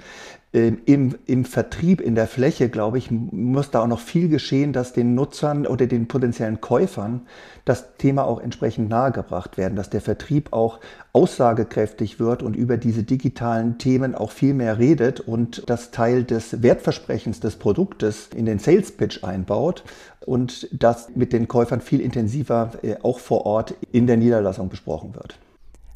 Ähm, 0.53 0.81
im, 0.85 1.15
im 1.27 1.45
Vertrieb, 1.45 2.01
in 2.01 2.13
der 2.13 2.27
Fläche, 2.27 2.67
glaube 2.67 2.97
ich, 2.97 3.09
muss 3.09 3.71
da 3.71 3.83
auch 3.83 3.87
noch 3.87 4.01
viel 4.01 4.27
geschehen, 4.27 4.73
dass 4.73 4.91
den 4.91 5.15
Nutzern 5.15 5.65
oder 5.65 5.87
den 5.87 6.09
potenziellen 6.09 6.59
Käufern 6.59 7.21
das 7.63 7.95
Thema 7.97 8.25
auch 8.25 8.41
entsprechend 8.41 8.89
nahegebracht 8.89 9.57
werden, 9.57 9.77
dass 9.77 9.89
der 9.89 10.01
Vertrieb 10.01 10.51
auch 10.51 10.81
aussagekräftig 11.13 12.19
wird 12.19 12.43
und 12.43 12.57
über 12.57 12.75
diese 12.75 13.03
digitalen 13.03 13.77
Themen 13.77 14.13
auch 14.13 14.31
viel 14.31 14.53
mehr 14.53 14.77
redet 14.77 15.21
und 15.21 15.63
das 15.67 15.91
Teil 15.91 16.25
des 16.25 16.61
Wertversprechens 16.61 17.39
des 17.39 17.55
Produktes 17.55 18.27
in 18.35 18.45
den 18.45 18.59
Sales 18.59 18.91
Pitch 18.91 19.23
einbaut 19.23 19.85
und 20.19 20.67
das 20.71 21.15
mit 21.15 21.31
den 21.31 21.47
Käufern 21.47 21.79
viel 21.79 22.01
intensiver 22.01 22.71
äh, 22.81 22.95
auch 23.03 23.19
vor 23.19 23.45
Ort 23.45 23.75
in 23.93 24.05
der 24.05 24.17
Niederlassung 24.17 24.67
besprochen 24.67 25.15
wird. 25.15 25.37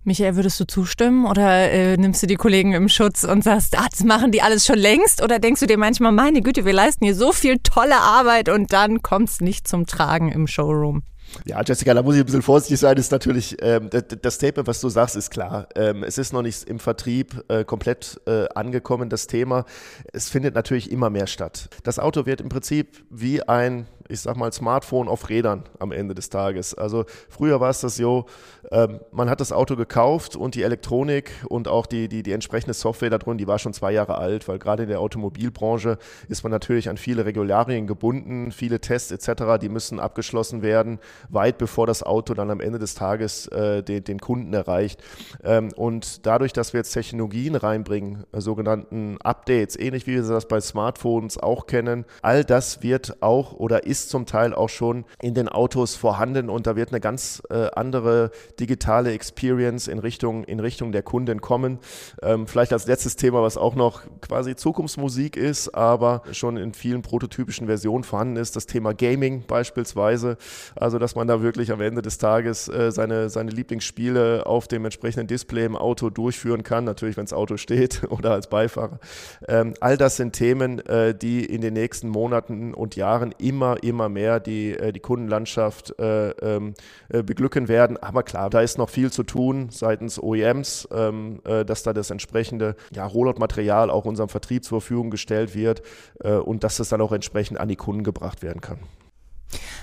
Michael, 0.06 0.36
würdest 0.36 0.60
du 0.60 0.68
zustimmen 0.68 1.26
oder 1.26 1.72
äh, 1.72 1.98
nimmst 1.98 2.22
du 2.22 2.28
die 2.28 2.36
Kollegen 2.36 2.74
im 2.74 2.90
Schutz 2.90 3.24
und 3.24 3.44
sagst, 3.44 3.76
ah, 3.76 3.88
das 3.90 4.04
machen 4.04 4.32
die 4.32 4.44
alles 4.44 4.64
schon 4.64 4.78
längst? 4.78 5.24
Oder 5.24 5.40
denkst 5.40 5.62
du 5.62 5.66
dir 5.66 5.80
manchmal, 5.80 6.12
meine 6.12 6.44
Güte, 6.44 6.64
wir 6.64 6.74
leisten 6.74 7.06
hier 7.06 7.16
so 7.16 7.32
viel 7.32 7.58
tolle 7.58 7.98
Arbeit 7.98 8.50
und 8.50 8.72
dann 8.72 9.02
kommt 9.02 9.30
es 9.30 9.42
nicht 9.42 9.68
zum 9.68 9.88
Tragen 9.88 10.32
im 10.32 10.46
Showroom? 10.46 11.02
Ja, 11.44 11.62
Jessica, 11.66 11.94
da 11.96 12.04
muss 12.04 12.16
ich 12.16 12.22
ein 12.22 12.26
bisschen 12.26 12.44
vorsichtig 12.44 12.80
sein, 12.80 12.98
ist 12.98 13.12
natürlich, 13.12 13.58
ähm, 13.62 13.90
das 13.90 14.36
Statement, 14.36 14.68
was 14.68 14.80
du 14.80 14.90
sagst, 14.90 15.16
ist 15.16 15.32
klar. 15.32 15.68
Ähm, 15.76 16.04
es 16.04 16.18
ist 16.18 16.34
noch 16.34 16.44
nicht 16.44 16.64
im 16.66 16.80
Vertrieb 16.80 17.44
äh, 17.48 17.64
komplett 17.66 18.22
äh, 18.28 18.46
angekommen, 18.54 19.10
das 19.10 19.28
Thema. 19.28 19.66
Es 20.14 20.30
findet 20.30 20.56
natürlich 20.56 20.92
immer 20.92 21.10
mehr 21.10 21.28
statt. 21.28 21.70
Das 21.84 22.00
Auto 22.00 22.28
wird 22.28 22.42
im 22.42 22.50
Prinzip 22.50 23.04
wie 23.10 23.42
ein, 23.42 23.88
ich 24.08 24.22
sag 24.22 24.38
mal, 24.38 24.52
Smartphone 24.52 25.08
auf 25.08 25.30
Rädern 25.30 25.64
am 25.80 25.92
Ende 25.92 26.14
des 26.16 26.30
Tages. 26.30 26.74
Also 26.74 27.06
früher 27.30 27.60
war 27.60 27.70
es 27.70 27.82
das 27.82 27.96
so, 27.96 28.26
ähm, 28.72 29.00
man 29.12 29.30
hat 29.30 29.42
das 29.42 29.52
Auto 29.52 29.76
gekauft 29.76 30.36
und 30.36 30.56
die 30.56 30.64
Elektronik 30.64 31.32
und 31.50 31.68
auch 31.68 31.86
die, 31.86 32.08
die, 32.08 32.24
die 32.24 32.32
entsprechende 32.32 32.74
Software 32.74 33.10
da 33.10 33.18
drin, 33.18 33.38
die 33.38 33.48
war 33.48 33.60
schon 33.60 33.74
zwei 33.74 33.92
Jahre 33.92 34.18
alt, 34.18 34.48
weil 34.48 34.60
gerade 34.60 34.84
in 34.84 34.90
der 34.90 35.00
Automobilbranche 35.00 35.98
ist 36.30 36.44
man 36.44 36.52
natürlich 36.52 36.90
an 36.90 36.98
viele 36.98 37.26
Regularien 37.26 37.88
gebunden, 37.88 38.52
viele 38.52 38.80
Tests 38.80 39.12
etc., 39.12 39.60
die 39.62 39.70
müssen 39.70 40.00
abgeschlossen 40.00 40.62
werden 40.62 41.00
weit 41.30 41.58
bevor 41.58 41.88
das 41.88 42.04
Auto 42.04 42.34
dann 42.34 42.52
am 42.52 42.60
Ende 42.60 42.80
des 42.80 42.96
Tages 42.96 43.48
äh, 43.48 43.84
den, 43.84 44.04
den, 44.04 44.20
Kunden 44.20 44.54
erreicht. 44.54 45.04
Ähm, 45.44 45.72
und 45.76 46.26
dadurch, 46.26 46.54
dass 46.54 46.74
wir 46.74 46.80
jetzt 46.80 46.94
Technologien 46.94 47.56
reinbringen, 47.56 48.24
äh, 48.32 48.42
sogenannten 48.42 49.18
Updates, 49.22 49.78
ähnlich 49.78 50.08
wie 50.08 50.16
wir 50.16 50.24
das 50.24 50.48
bei 50.48 50.60
Smartphones 50.60 51.38
auch 51.38 51.68
kennen, 51.68 52.06
all 52.22 52.44
das 52.44 52.84
wird 52.84 53.22
auch 53.22 53.54
oder 53.54 53.86
ist 53.86 53.95
zum 53.96 54.26
Teil 54.26 54.54
auch 54.54 54.70
schon 54.70 55.06
in 55.22 55.34
den 55.34 55.50
Autos 55.50 55.96
vorhanden 55.96 56.50
und 56.50 56.68
da 56.68 56.76
wird 56.76 56.90
eine 56.90 57.00
ganz 57.00 57.42
äh, 57.50 57.70
andere 57.74 58.32
digitale 58.60 59.12
Experience 59.12 59.88
in 59.88 60.00
Richtung, 60.00 60.44
in 60.44 60.60
Richtung 60.60 60.92
der 60.92 61.04
Kunden 61.04 61.42
kommen. 61.42 61.80
Ähm, 62.22 62.48
vielleicht 62.48 62.74
als 62.74 62.88
letztes 62.88 63.16
Thema, 63.16 63.42
was 63.42 63.58
auch 63.58 63.76
noch 63.76 64.04
quasi 64.22 64.56
Zukunftsmusik 64.56 65.38
ist, 65.38 65.70
aber 65.70 66.22
schon 66.32 66.58
in 66.58 66.74
vielen 66.74 67.02
prototypischen 67.02 67.68
Versionen 67.68 68.04
vorhanden 68.04 68.38
ist, 68.38 68.56
das 68.56 68.66
Thema 68.66 68.94
Gaming 68.94 69.44
beispielsweise. 69.48 70.38
Also, 70.76 71.00
dass 71.00 71.16
man 71.16 71.28
da 71.28 71.42
wirklich 71.42 71.72
am 71.72 71.82
Ende 71.82 72.02
des 72.02 72.18
Tages 72.18 72.68
äh, 72.68 72.92
seine, 72.92 73.30
seine 73.30 73.52
Lieblingsspiele 73.52 74.46
auf 74.46 74.68
dem 74.68 74.86
entsprechenden 74.86 75.28
Display 75.28 75.66
im 75.66 75.76
Auto 75.76 76.10
durchführen 76.10 76.64
kann, 76.64 76.84
natürlich 76.84 77.18
wenn 77.18 77.26
das 77.26 77.34
Auto 77.34 77.58
steht 77.58 78.04
oder 78.10 78.32
als 78.32 78.48
Beifahrer. 78.48 79.00
Ähm, 79.48 79.74
all 79.80 79.98
das 79.98 80.18
sind 80.18 80.34
Themen, 80.34 80.80
äh, 80.86 81.16
die 81.16 81.46
in 81.46 81.62
den 81.62 81.74
nächsten 81.74 82.10
Monaten 82.10 82.74
und 82.74 82.96
Jahren 82.96 83.34
immer, 83.38 83.84
immer 83.90 84.10
mehr 84.10 84.40
die, 84.40 84.72
äh, 84.72 84.92
die 84.92 85.00
Kundenlandschaft 85.00 85.98
äh, 86.00 86.30
ähm, 86.32 86.74
äh, 87.10 87.24
beglücken 87.24 87.68
werden. 87.68 87.98
Aber 87.98 88.24
klar, 88.24 88.50
da 88.50 88.62
ist 88.62 88.78
noch 88.78 88.90
viel 88.90 89.12
zu 89.12 89.24
tun 89.24 89.70
seitens 89.72 90.22
OEMs, 90.22 90.88
ähm, 90.92 91.42
äh, 91.46 91.66
dass 91.66 91.84
da 91.84 91.94
das 91.94 92.10
entsprechende 92.10 92.76
ja, 92.94 93.06
Rollout-Material 93.06 93.90
auch 93.90 94.06
unserem 94.06 94.30
Vertrieb 94.30 94.64
zur 94.64 94.82
Verfügung 94.82 95.10
gestellt 95.10 95.56
wird 95.56 95.82
und 96.24 96.64
dass 96.64 96.78
das 96.78 96.90
dann 96.90 97.02
auch 97.02 97.12
entsprechend 97.12 97.60
an 97.60 97.68
die 97.68 97.76
Kunden 97.76 98.04
gebracht 98.04 98.42
werden 98.42 98.62
kann. 98.62 98.80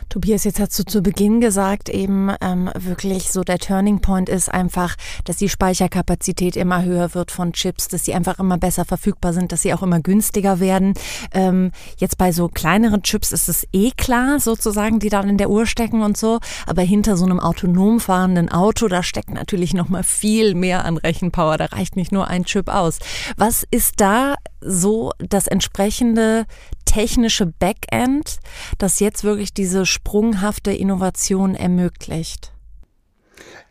Tobias, 0.09 0.45
jetzt 0.45 0.61
hast 0.61 0.78
du 0.78 0.85
zu 0.85 1.02
Beginn 1.02 1.40
gesagt, 1.40 1.88
eben 1.88 2.31
ähm, 2.42 2.71
wirklich 2.78 3.31
so 3.33 3.42
der 3.42 3.59
Turning 3.59 4.00
Point 4.00 4.28
ist 4.28 4.52
einfach, 4.52 4.97
dass 5.25 5.37
die 5.37 5.49
Speicherkapazität 5.49 6.57
immer 6.57 6.85
höher 6.85 7.14
wird 7.14 7.31
von 7.31 7.52
Chips, 7.54 7.88
dass 7.88 8.04
sie 8.04 8.12
einfach 8.12 8.38
immer 8.38 8.59
besser 8.59 8.85
verfügbar 8.85 9.33
sind, 9.33 9.52
dass 9.52 9.62
sie 9.62 9.73
auch 9.73 9.83
immer 9.83 10.00
günstiger 10.00 10.61
werden. 10.61 10.92
Ähm, 11.33 11.71
jetzt 11.97 12.19
bei 12.19 12.31
so 12.33 12.49
kleineren 12.49 13.02
Chips 13.02 13.33
ist 13.33 13.49
es 13.49 13.66
eh 13.73 13.90
klar, 13.90 14.38
sozusagen, 14.38 14.99
die 14.99 15.09
dann 15.09 15.31
in 15.31 15.38
der 15.38 15.49
Uhr 15.49 15.64
stecken 15.64 16.02
und 16.02 16.19
so. 16.19 16.40
Aber 16.66 16.83
hinter 16.83 17.16
so 17.16 17.25
einem 17.25 17.40
autonom 17.40 17.99
fahrenden 17.99 18.50
Auto, 18.50 18.88
da 18.88 19.02
steckt 19.02 19.31
natürlich 19.31 19.73
noch 19.73 19.88
mal 19.88 20.02
viel 20.02 20.54
mehr 20.54 20.85
an 20.85 20.99
Rechenpower. 20.99 21.57
Da 21.57 21.66
reicht 21.66 21.97
nicht 21.97 22.12
nur 22.12 22.28
ein 22.28 22.45
Chip 22.45 22.69
aus. 22.69 22.99
Was 23.37 23.64
ist 23.71 24.00
da 24.00 24.35
so 24.61 25.12
das 25.19 25.47
entsprechende 25.47 26.45
technische 26.93 27.47
Backend, 27.47 28.39
das 28.79 29.01
jetzt 29.01 29.25
wirklich 29.25 29.55
diese 29.55 29.87
sprunghafte 29.87 30.73
Innovation 30.73 31.55
ermöglicht? 31.55 32.53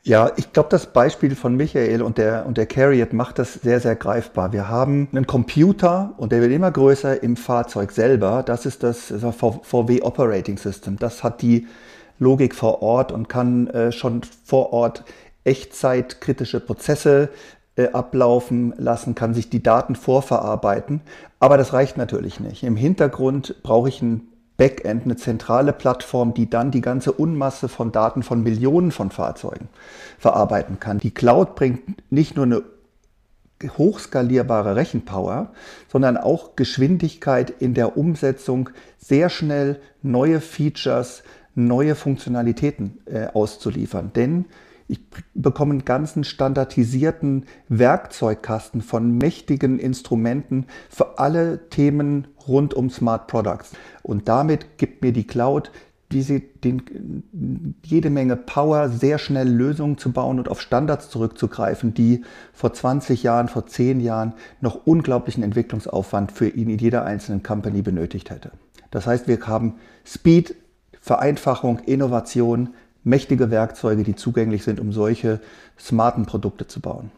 Ja, 0.04 0.32
ich 0.36 0.52
glaube, 0.52 0.70
das 0.70 0.92
Beispiel 0.92 1.36
von 1.36 1.56
Michael 1.56 2.02
und 2.02 2.18
der, 2.18 2.48
und 2.48 2.58
der 2.58 2.66
Carriot 2.66 3.14
macht 3.14 3.38
das 3.38 3.54
sehr, 3.54 3.80
sehr 3.80 3.96
greifbar. 3.96 4.52
Wir 4.52 4.68
haben 4.68 5.08
einen 5.12 5.28
Computer 5.28 6.16
und 6.18 6.32
der 6.32 6.42
wird 6.42 6.52
immer 6.52 6.72
größer 6.72 7.22
im 7.22 7.36
Fahrzeug 7.38 7.92
selber. 7.92 8.42
Das 8.42 8.66
ist 8.66 8.82
das 8.82 9.14
VW 9.22 10.02
Operating 10.02 10.58
System. 10.58 10.98
Das 10.98 11.24
hat 11.24 11.44
die 11.44 11.68
Logik 12.18 12.56
vor 12.56 12.82
Ort 12.82 13.12
und 13.12 13.30
kann 13.30 13.68
äh, 13.68 13.92
schon 13.92 14.22
vor 14.44 14.74
Ort 14.74 15.04
echtzeitkritische 15.44 16.60
Prozesse 16.60 17.30
äh, 17.76 17.90
ablaufen 17.90 18.74
lassen, 18.78 19.16
kann 19.16 19.34
sich 19.34 19.50
die 19.50 19.64
Daten 19.64 19.96
vorverarbeiten. 19.96 21.02
Aber 21.40 21.58
das 21.58 21.74
reicht 21.74 21.98
natürlich 21.98 22.40
nicht. 22.40 22.64
Im 22.64 22.76
Hintergrund 22.76 23.56
brauche 23.64 23.90
ich 23.90 24.02
ein 24.02 24.28
Backend, 24.58 25.06
eine 25.06 25.16
zentrale 25.16 25.74
Plattform, 25.74 26.34
die 26.34 26.50
dann 26.50 26.70
die 26.70 26.82
ganze 26.82 27.12
Unmasse 27.12 27.68
von 27.68 27.92
Daten 27.92 28.22
von 28.22 28.44
Millionen 28.44 28.92
von 28.92 29.10
Fahrzeugen 29.10 29.70
verarbeiten 30.20 30.80
kann. 30.80 31.00
Die 31.00 31.14
Cloud 31.14 31.56
bringt 31.56 32.12
nicht 32.12 32.36
nur 32.36 32.46
eine 32.46 32.62
hochskalierbare 33.78 34.76
Rechenpower, 34.76 35.52
sondern 35.88 36.18
auch 36.18 36.56
Geschwindigkeit 36.56 37.50
in 37.50 37.74
der 37.74 37.98
Umsetzung, 37.98 38.70
sehr 38.98 39.30
schnell 39.30 39.80
neue 40.02 40.42
Features, 40.42 41.24
neue 41.56 41.96
Funktionalitäten 41.96 43.00
äh, 43.06 43.28
auszuliefern. 43.34 44.12
Denn 44.16 44.46
ich 44.92 45.00
bekomme 45.34 45.72
einen 45.72 45.86
ganzen 45.86 46.26
standardisierten 46.26 47.46
Werkzeugkasten 47.70 48.82
von 48.82 49.18
mächtigen 49.18 49.80
Instrumenten 49.80 50.66
für 50.90 51.18
alle 51.18 51.70
Themen 51.70 52.28
rund 52.46 52.74
um 52.74 52.90
Smart 52.90 53.28
Products. 53.28 53.72
Und 54.04 54.28
damit 54.28 54.78
gibt 54.78 55.02
mir 55.02 55.14
die 55.14 55.26
Cloud 55.26 55.72
diese, 56.12 56.42
den, 56.42 57.24
jede 57.86 58.10
Menge 58.10 58.36
Power, 58.36 58.90
sehr 58.90 59.18
schnell 59.18 59.48
Lösungen 59.48 59.98
zu 59.98 60.12
bauen 60.12 60.40
und 60.40 60.50
auf 60.50 60.60
Standards 60.60 61.10
zurückzugreifen, 61.10 61.94
die 61.94 62.26
vor 62.52 62.74
20 62.74 63.24
Jahren, 63.24 63.48
vor 63.48 63.66
10 63.66 64.02
Jahren 64.02 64.34
noch 64.60 64.86
unglaublichen 64.86 65.42
Entwicklungsaufwand 65.42 66.34
für 66.34 66.50
ihn 66.50 66.70
in 66.70 66.80
jeder 66.80 67.06
einzelnen 67.06 67.44
Company 67.44 67.82
benötigt 67.82 68.30
hätte. 68.30 68.52
Das 68.90 69.08
heißt, 69.08 69.30
wir 69.30 69.40
haben 69.48 69.76
Speed, 70.06 70.54
Vereinfachung, 71.00 71.80
Innovation, 71.80 72.72
mächtige 73.04 73.50
Werkzeuge, 73.52 74.04
die 74.04 74.16
zugänglich 74.16 74.64
sind, 74.64 74.80
um 74.80 74.92
solche 74.92 75.40
smarten 75.80 76.26
Produkte 76.26 76.68
zu 76.68 76.80
bauen. 76.80 77.12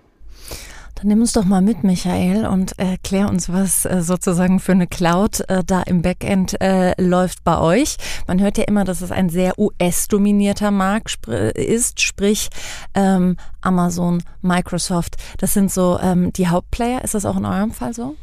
Dann 0.96 1.08
nimm 1.10 1.20
uns 1.20 1.34
doch 1.34 1.44
mal 1.44 1.62
mit, 1.62 1.84
Michael, 1.84 2.46
und 2.46 2.80
erklär 2.80 3.28
uns, 3.28 3.52
was 3.52 3.84
äh, 3.84 4.02
sozusagen 4.02 4.62
für 4.62 4.72
eine 4.72 4.88
Cloud 4.88 5.42
äh, 5.50 5.62
da 5.62 5.82
im 5.82 6.02
Backend 6.02 6.62
äh, 6.62 6.94
läuft 7.02 7.44
bei 7.44 7.60
euch. 7.60 7.98
Man 8.26 8.40
hört 8.40 8.58
ja 8.58 8.64
immer, 8.64 8.86
dass 8.86 9.02
es 9.02 9.12
ein 9.12 9.28
sehr 9.28 9.60
US-dominierter 9.60 10.72
Markt 10.72 11.28
ist, 11.28 12.00
sprich 12.00 12.50
ähm, 12.94 13.36
Amazon, 13.60 14.24
Microsoft. 14.42 15.18
Das 15.40 15.54
sind 15.54 15.72
so 15.72 16.00
ähm, 16.02 16.32
die 16.32 16.48
Hauptplayer. 16.48 17.04
Ist 17.04 17.16
das 17.16 17.26
auch 17.26 17.36
in 17.36 17.46
eurem 17.46 17.72
Fall 17.72 17.94
so? 17.94 18.16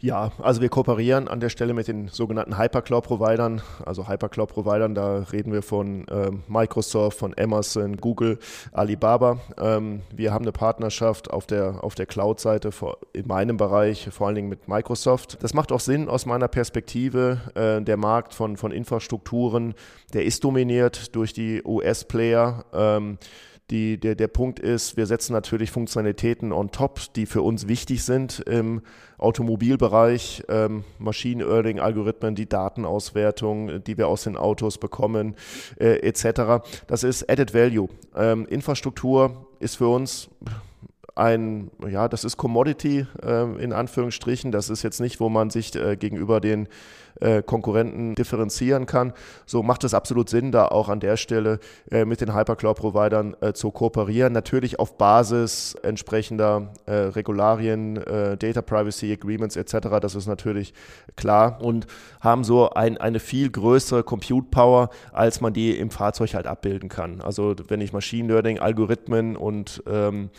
Ja, 0.00 0.32
also 0.42 0.60
wir 0.60 0.68
kooperieren 0.68 1.28
an 1.28 1.40
der 1.40 1.48
Stelle 1.48 1.74
mit 1.74 1.88
den 1.88 2.08
sogenannten 2.08 2.58
Hypercloud-Providern. 2.58 3.62
Also 3.84 4.08
Hypercloud-Providern, 4.08 4.94
da 4.94 5.18
reden 5.32 5.52
wir 5.52 5.62
von 5.62 6.06
äh, 6.08 6.30
Microsoft, 6.48 7.18
von 7.18 7.34
Amazon, 7.38 7.96
Google, 7.96 8.38
Alibaba. 8.72 9.38
Ähm, 9.58 10.02
wir 10.14 10.32
haben 10.32 10.44
eine 10.44 10.52
Partnerschaft 10.52 11.30
auf 11.30 11.46
der, 11.46 11.82
auf 11.82 11.94
der 11.94 12.06
Cloud-Seite 12.06 12.70
in 13.12 13.26
meinem 13.26 13.56
Bereich, 13.56 14.08
vor 14.10 14.26
allen 14.26 14.36
Dingen 14.36 14.48
mit 14.48 14.68
Microsoft. 14.68 15.38
Das 15.42 15.54
macht 15.54 15.72
auch 15.72 15.80
Sinn 15.80 16.08
aus 16.08 16.26
meiner 16.26 16.48
Perspektive. 16.48 17.40
Äh, 17.54 17.82
der 17.82 17.96
Markt 17.96 18.34
von, 18.34 18.56
von 18.56 18.72
Infrastrukturen, 18.72 19.74
der 20.12 20.24
ist 20.24 20.44
dominiert 20.44 21.14
durch 21.14 21.32
die 21.32 21.62
US-Player. 21.64 22.64
Ähm, 22.72 23.18
die, 23.70 23.98
der, 23.98 24.14
der 24.14 24.28
Punkt 24.28 24.60
ist, 24.60 24.96
wir 24.96 25.06
setzen 25.06 25.32
natürlich 25.32 25.72
Funktionalitäten 25.72 26.52
on 26.52 26.70
top, 26.70 27.00
die 27.14 27.26
für 27.26 27.42
uns 27.42 27.66
wichtig 27.66 28.04
sind 28.04 28.40
im 28.40 28.82
Automobilbereich, 29.18 30.44
ähm, 30.48 30.84
Machine 30.98 31.44
Learning, 31.44 31.80
Algorithmen, 31.80 32.36
die 32.36 32.48
Datenauswertung, 32.48 33.82
die 33.82 33.98
wir 33.98 34.06
aus 34.06 34.22
den 34.22 34.36
Autos 34.36 34.78
bekommen, 34.78 35.34
äh, 35.80 35.98
etc. 36.00 36.64
Das 36.86 37.02
ist 37.02 37.28
Added 37.28 37.54
Value. 37.54 37.88
Ähm, 38.14 38.46
Infrastruktur 38.46 39.48
ist 39.58 39.76
für 39.76 39.88
uns 39.88 40.28
ein, 41.16 41.70
ja, 41.88 42.08
das 42.08 42.24
ist 42.24 42.36
Commodity 42.36 43.06
äh, 43.22 43.62
in 43.62 43.72
Anführungsstrichen. 43.72 44.52
Das 44.52 44.70
ist 44.70 44.82
jetzt 44.82 45.00
nicht, 45.00 45.18
wo 45.18 45.28
man 45.28 45.50
sich 45.50 45.74
äh, 45.74 45.96
gegenüber 45.96 46.40
den 46.40 46.68
äh, 47.20 47.42
Konkurrenten 47.42 48.14
differenzieren 48.14 48.86
kann. 48.86 49.12
So 49.46 49.62
macht 49.62 49.84
es 49.84 49.94
absolut 49.94 50.28
Sinn, 50.28 50.52
da 50.52 50.68
auch 50.68 50.88
an 50.88 51.00
der 51.00 51.16
Stelle 51.16 51.60
äh, 51.90 52.04
mit 52.04 52.20
den 52.20 52.34
Hypercloud-Providern 52.34 53.36
äh, 53.40 53.52
zu 53.54 53.70
kooperieren. 53.70 54.32
Natürlich 54.32 54.78
auf 54.78 54.98
Basis 54.98 55.74
entsprechender 55.82 56.74
äh, 56.84 56.92
Regularien, 56.92 57.94
Data 57.96 58.62
Privacy 58.62 59.12
Agreements 59.12 59.56
etc. 59.56 59.88
Das 60.00 60.14
ist 60.14 60.26
natürlich 60.26 60.74
klar 61.16 61.62
und 61.62 61.86
haben 62.20 62.44
so 62.44 62.70
ein, 62.70 62.98
eine 62.98 63.20
viel 63.20 63.50
größere 63.50 64.02
Compute 64.02 64.48
Power, 64.50 64.90
als 65.12 65.40
man 65.40 65.52
die 65.52 65.78
im 65.78 65.90
Fahrzeug 65.90 66.34
halt 66.34 66.46
abbilden 66.46 66.88
kann. 66.88 67.20
Also 67.20 67.54
wenn 67.68 67.80
ich 67.80 67.92
Machine 67.92 68.32
Learning, 68.32 68.58
Algorithmen 68.58 69.36
und 69.36 69.82
ähm, 69.86 70.30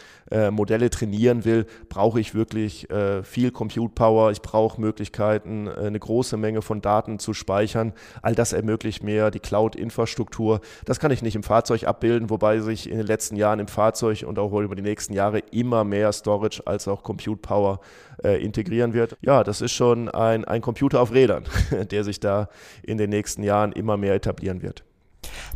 Modelle 0.51 0.67
trainieren 0.68 1.46
will, 1.46 1.66
brauche 1.90 2.20
ich 2.20 2.36
wirklich 2.36 2.90
äh, 2.90 3.24
viel 3.24 3.52
Compute 3.52 3.94
Power. 3.94 4.32
Ich 4.32 4.42
brauche 4.42 4.80
Möglichkeiten, 4.80 5.68
äh, 5.68 5.72
eine 5.72 6.00
große 6.00 6.38
Menge 6.38 6.62
von 6.62 6.82
Daten 6.82 7.20
zu 7.20 7.34
speichern. 7.34 7.94
All 8.22 8.36
das 8.36 8.54
ermöglicht 8.54 9.04
mir 9.04 9.32
die 9.32 9.40
Cloud-Infrastruktur. 9.40 10.62
Das 10.86 11.00
kann 11.00 11.12
ich 11.12 11.22
nicht 11.22 11.36
im 11.36 11.44
Fahrzeug 11.44 11.86
abbilden, 11.86 12.30
wobei 12.30 12.60
sich 12.60 12.90
in 12.90 12.98
den 12.98 13.08
letzten 13.08 13.36
Jahren 13.36 13.60
im 13.60 13.68
Fahrzeug 13.68 14.24
und 14.28 14.40
auch 14.40 14.58
über 14.58 14.76
die 14.76 14.82
nächsten 14.82 15.14
Jahre 15.14 15.40
immer 15.52 15.84
mehr 15.84 16.12
Storage 16.12 16.62
als 16.66 16.88
auch 16.88 17.04
Compute 17.04 17.42
Power 17.42 17.80
äh, 18.24 18.44
integrieren 18.44 18.94
wird. 18.94 19.18
Ja, 19.22 19.44
das 19.44 19.62
ist 19.62 19.74
schon 19.74 20.10
ein, 20.10 20.46
ein 20.46 20.62
Computer 20.62 21.02
auf 21.02 21.14
Rädern, 21.14 21.44
der 21.92 22.04
sich 22.04 22.20
da 22.20 22.50
in 22.84 22.98
den 22.98 23.10
nächsten 23.10 23.44
Jahren 23.44 23.72
immer 23.72 23.98
mehr 23.98 24.16
etablieren 24.16 24.62
wird. 24.62 24.87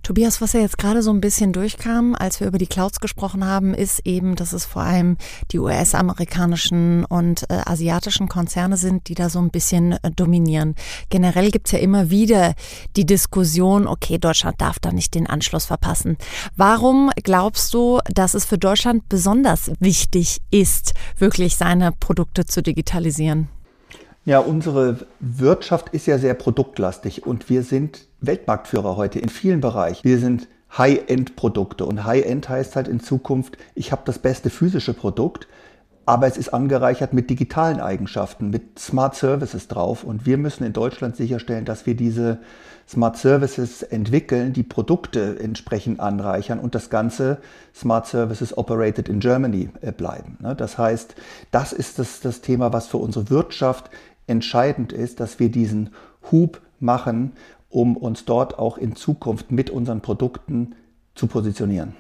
Tobias, 0.03 0.41
was 0.41 0.53
ja 0.53 0.61
jetzt 0.61 0.77
gerade 0.77 1.01
so 1.01 1.11
ein 1.11 1.21
bisschen 1.21 1.53
durchkam, 1.53 2.15
als 2.15 2.39
wir 2.39 2.47
über 2.47 2.57
die 2.57 2.67
Clouds 2.67 2.99
gesprochen 2.99 3.45
haben, 3.45 3.73
ist 3.73 4.05
eben, 4.05 4.35
dass 4.35 4.53
es 4.53 4.65
vor 4.65 4.81
allem 4.81 5.17
die 5.51 5.59
US-amerikanischen 5.59 7.05
und 7.05 7.49
äh, 7.49 7.61
asiatischen 7.65 8.27
Konzerne 8.27 8.77
sind, 8.77 9.07
die 9.07 9.15
da 9.15 9.29
so 9.29 9.39
ein 9.39 9.49
bisschen 9.49 9.93
äh, 9.93 10.11
dominieren. 10.11 10.75
Generell 11.09 11.51
gibt's 11.51 11.71
ja 11.71 11.79
immer 11.79 12.09
wieder 12.09 12.53
die 12.95 13.05
Diskussion, 13.05 13.87
okay, 13.87 14.17
Deutschland 14.17 14.59
darf 14.61 14.79
da 14.79 14.91
nicht 14.91 15.15
den 15.15 15.27
Anschluss 15.27 15.65
verpassen. 15.65 16.17
Warum 16.55 17.11
glaubst 17.23 17.73
du, 17.73 17.99
dass 18.13 18.33
es 18.33 18.45
für 18.45 18.57
Deutschland 18.57 19.07
besonders 19.09 19.71
wichtig 19.79 20.39
ist, 20.51 20.93
wirklich 21.17 21.55
seine 21.55 21.91
Produkte 21.91 22.45
zu 22.45 22.61
digitalisieren? 22.61 23.49
Ja, 24.23 24.37
unsere 24.37 24.99
Wirtschaft 25.19 25.89
ist 25.89 26.05
ja 26.05 26.19
sehr 26.19 26.35
produktlastig 26.35 27.25
und 27.25 27.49
wir 27.49 27.63
sind 27.63 28.05
Weltmarktführer 28.19 28.95
heute 28.95 29.17
in 29.17 29.29
vielen 29.29 29.61
Bereichen. 29.61 30.03
Wir 30.03 30.19
sind 30.19 30.47
High-End-Produkte 30.77 31.85
und 31.85 32.03
High-End 32.03 32.47
heißt 32.47 32.75
halt 32.75 32.87
in 32.87 32.99
Zukunft, 32.99 33.57
ich 33.73 33.91
habe 33.91 34.03
das 34.05 34.19
beste 34.19 34.51
physische 34.51 34.93
Produkt, 34.93 35.47
aber 36.05 36.27
es 36.27 36.37
ist 36.37 36.53
angereichert 36.53 37.13
mit 37.13 37.31
digitalen 37.31 37.79
Eigenschaften, 37.79 38.51
mit 38.51 38.77
Smart 38.77 39.15
Services 39.15 39.67
drauf 39.67 40.03
und 40.03 40.23
wir 40.25 40.37
müssen 40.37 40.65
in 40.65 40.73
Deutschland 40.73 41.15
sicherstellen, 41.15 41.65
dass 41.65 41.87
wir 41.87 41.95
diese 41.95 42.39
Smart 42.87 43.17
Services 43.17 43.83
entwickeln, 43.83 44.51
die 44.51 44.63
Produkte 44.63 45.39
entsprechend 45.39 45.99
anreichern 45.99 46.59
und 46.59 46.75
das 46.75 46.89
Ganze 46.89 47.37
Smart 47.73 48.05
Services 48.05 48.57
operated 48.57 49.07
in 49.07 49.19
Germany 49.19 49.69
äh, 49.81 49.91
bleiben. 49.91 50.37
Ne? 50.41 50.55
Das 50.55 50.77
heißt, 50.77 51.15
das 51.51 51.71
ist 51.71 51.99
das, 51.99 52.19
das 52.19 52.41
Thema, 52.41 52.73
was 52.73 52.87
für 52.87 52.97
unsere 52.97 53.29
Wirtschaft 53.29 53.89
entscheidend 54.31 54.93
ist, 54.93 55.19
dass 55.19 55.39
wir 55.39 55.49
diesen 55.49 55.91
Hub 56.31 56.61
machen, 56.79 57.33
um 57.69 57.95
uns 57.95 58.25
dort 58.25 58.57
auch 58.57 58.77
in 58.77 58.95
Zukunft 58.95 59.51
mit 59.51 59.69
unseren 59.69 60.01
Produkten 60.01 60.75
zu 61.13 61.27
positionieren. 61.27 61.93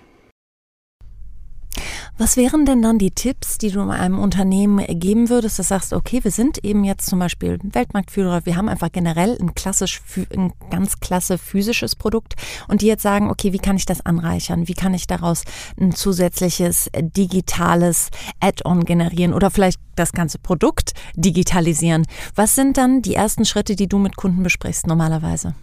Was 2.17 2.37
wären 2.37 2.65
denn 2.65 2.81
dann 2.83 2.99
die 2.99 3.11
Tipps, 3.11 3.57
die 3.57 3.71
du 3.71 3.81
einem 3.81 4.19
Unternehmen 4.19 4.85
geben 4.99 5.29
würdest, 5.29 5.57
dass 5.57 5.69
sagst, 5.69 5.93
okay, 5.93 6.23
wir 6.23 6.31
sind 6.31 6.63
eben 6.63 6.83
jetzt 6.83 7.07
zum 7.07 7.17
Beispiel 7.17 7.57
Weltmarktführer, 7.63 8.45
wir 8.45 8.57
haben 8.57 8.69
einfach 8.69 8.91
generell 8.91 9.37
ein 9.39 9.55
klassisch, 9.55 10.01
ein 10.35 10.53
ganz 10.69 10.99
klasse 10.99 11.37
physisches 11.37 11.95
Produkt 11.95 12.35
und 12.67 12.81
die 12.81 12.87
jetzt 12.87 13.03
sagen, 13.03 13.29
okay, 13.29 13.53
wie 13.53 13.57
kann 13.57 13.77
ich 13.77 13.85
das 13.85 14.05
anreichern? 14.05 14.67
Wie 14.67 14.73
kann 14.73 14.93
ich 14.93 15.07
daraus 15.07 15.43
ein 15.79 15.93
zusätzliches 15.93 16.89
digitales 16.99 18.09
Add-on 18.39 18.85
generieren 18.85 19.33
oder 19.33 19.49
vielleicht 19.49 19.79
das 19.95 20.11
ganze 20.11 20.37
Produkt 20.37 20.93
digitalisieren? 21.15 22.05
Was 22.35 22.53
sind 22.53 22.77
dann 22.77 23.01
die 23.01 23.15
ersten 23.15 23.45
Schritte, 23.45 23.75
die 23.75 23.87
du 23.87 23.97
mit 23.97 24.15
Kunden 24.17 24.43
besprichst 24.43 24.87
normalerweise? 24.87 25.55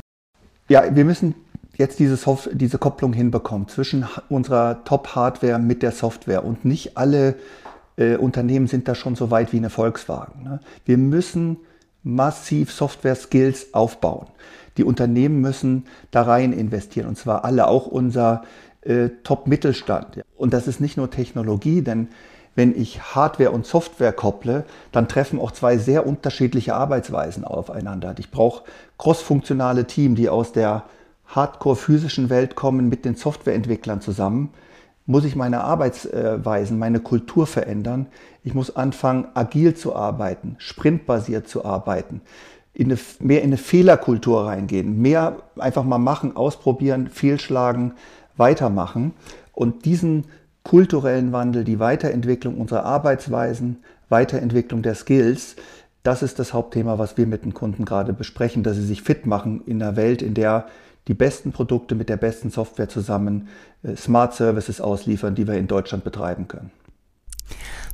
Ja, 0.68 0.94
wir 0.94 1.04
müssen 1.04 1.34
jetzt 1.78 1.98
diese, 2.00 2.16
Soft 2.16 2.50
diese 2.52 2.76
Kopplung 2.76 3.12
hinbekommen 3.12 3.68
zwischen 3.68 4.06
unserer 4.28 4.84
Top-Hardware 4.84 5.58
mit 5.58 5.82
der 5.82 5.92
Software. 5.92 6.44
Und 6.44 6.64
nicht 6.64 6.98
alle 6.98 7.36
äh, 7.96 8.16
Unternehmen 8.16 8.66
sind 8.66 8.88
da 8.88 8.94
schon 8.94 9.16
so 9.16 9.30
weit 9.30 9.52
wie 9.52 9.58
eine 9.58 9.70
Volkswagen. 9.70 10.42
Ne? 10.42 10.60
Wir 10.84 10.98
müssen 10.98 11.56
massiv 12.02 12.72
Software-Skills 12.72 13.74
aufbauen. 13.74 14.26
Die 14.76 14.84
Unternehmen 14.84 15.40
müssen 15.40 15.86
da 16.10 16.22
rein 16.22 16.52
investieren 16.52 17.08
und 17.08 17.16
zwar 17.16 17.44
alle, 17.44 17.66
auch 17.66 17.86
unser 17.86 18.42
äh, 18.82 19.08
Top-Mittelstand. 19.24 20.22
Und 20.36 20.52
das 20.52 20.68
ist 20.68 20.80
nicht 20.80 20.96
nur 20.96 21.10
Technologie, 21.10 21.82
denn 21.82 22.08
wenn 22.54 22.76
ich 22.76 23.14
Hardware 23.14 23.52
und 23.52 23.66
Software 23.66 24.12
kopple, 24.12 24.64
dann 24.90 25.06
treffen 25.06 25.38
auch 25.38 25.52
zwei 25.52 25.78
sehr 25.78 26.06
unterschiedliche 26.06 26.74
Arbeitsweisen 26.74 27.44
aufeinander. 27.44 28.14
Ich 28.18 28.32
brauche 28.32 28.64
crossfunktionale 28.98 29.86
Team, 29.86 30.16
die 30.16 30.28
aus 30.28 30.52
der 30.52 30.84
hardcore-physischen 31.28 32.30
Welt 32.30 32.54
kommen 32.54 32.88
mit 32.88 33.04
den 33.04 33.14
Softwareentwicklern 33.14 34.00
zusammen, 34.00 34.50
muss 35.06 35.24
ich 35.24 35.36
meine 35.36 35.62
Arbeitsweisen, 35.62 36.78
meine 36.78 37.00
Kultur 37.00 37.46
verändern. 37.46 38.06
Ich 38.44 38.54
muss 38.54 38.76
anfangen, 38.76 39.28
agil 39.34 39.74
zu 39.74 39.96
arbeiten, 39.96 40.56
sprintbasiert 40.58 41.48
zu 41.48 41.64
arbeiten, 41.64 42.20
in 42.74 42.90
eine, 42.90 43.00
mehr 43.18 43.40
in 43.40 43.48
eine 43.48 43.56
Fehlerkultur 43.56 44.46
reingehen, 44.46 45.00
mehr 45.00 45.38
einfach 45.58 45.84
mal 45.84 45.98
machen, 45.98 46.36
ausprobieren, 46.36 47.08
fehlschlagen, 47.08 47.94
weitermachen. 48.36 49.12
Und 49.52 49.86
diesen 49.86 50.26
kulturellen 50.62 51.32
Wandel, 51.32 51.64
die 51.64 51.80
Weiterentwicklung 51.80 52.58
unserer 52.58 52.84
Arbeitsweisen, 52.84 53.78
Weiterentwicklung 54.10 54.82
der 54.82 54.94
Skills, 54.94 55.56
das 56.02 56.22
ist 56.22 56.38
das 56.38 56.52
Hauptthema, 56.52 56.98
was 56.98 57.16
wir 57.16 57.26
mit 57.26 57.44
den 57.44 57.54
Kunden 57.54 57.84
gerade 57.84 58.12
besprechen, 58.12 58.62
dass 58.62 58.76
sie 58.76 58.84
sich 58.84 59.02
fit 59.02 59.26
machen 59.26 59.62
in 59.66 59.82
einer 59.82 59.96
Welt, 59.96 60.22
in 60.22 60.34
der 60.34 60.66
die 61.08 61.14
besten 61.14 61.52
Produkte 61.52 61.94
mit 61.94 62.08
der 62.08 62.16
besten 62.16 62.50
Software 62.50 62.88
zusammen 62.88 63.48
äh, 63.82 63.96
Smart 63.96 64.34
Services 64.34 64.80
ausliefern, 64.80 65.34
die 65.34 65.46
wir 65.46 65.54
in 65.54 65.66
Deutschland 65.66 66.04
betreiben 66.04 66.46
können. 66.46 66.70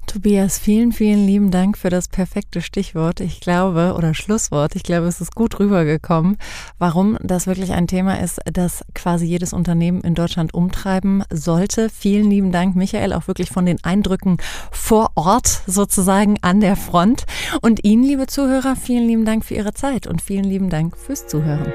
Tobias, 0.06 0.58
vielen, 0.58 0.92
vielen 0.92 1.26
lieben 1.26 1.50
Dank 1.50 1.76
für 1.78 1.90
das 1.90 2.08
perfekte 2.08 2.60
Stichwort. 2.60 3.20
Ich 3.20 3.40
glaube, 3.40 3.94
oder 3.96 4.14
Schlusswort, 4.14 4.76
ich 4.76 4.82
glaube, 4.82 5.06
es 5.06 5.20
ist 5.20 5.34
gut 5.34 5.58
rübergekommen, 5.58 6.36
warum 6.78 7.16
das 7.20 7.46
wirklich 7.46 7.72
ein 7.72 7.86
Thema 7.86 8.20
ist, 8.20 8.40
das 8.44 8.84
quasi 8.94 9.24
jedes 9.24 9.52
Unternehmen 9.52 10.02
in 10.02 10.14
Deutschland 10.14 10.54
umtreiben 10.54 11.24
sollte. 11.30 11.88
Vielen 11.88 12.30
lieben 12.30 12.52
Dank, 12.52 12.76
Michael, 12.76 13.12
auch 13.12 13.26
wirklich 13.26 13.50
von 13.50 13.66
den 13.66 13.82
Eindrücken 13.82 14.36
vor 14.70 15.10
Ort 15.14 15.62
sozusagen 15.66 16.36
an 16.42 16.60
der 16.60 16.76
Front. 16.76 17.24
Und 17.60 17.84
Ihnen, 17.84 18.04
liebe 18.04 18.26
Zuhörer, 18.26 18.76
vielen 18.76 19.08
lieben 19.08 19.24
Dank 19.24 19.44
für 19.44 19.54
Ihre 19.54 19.72
Zeit 19.72 20.06
und 20.06 20.22
vielen 20.22 20.44
lieben 20.44 20.70
Dank 20.70 20.96
fürs 20.96 21.26
Zuhören. 21.26 21.72